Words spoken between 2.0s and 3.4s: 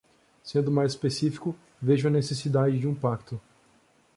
a necessidade de um pacto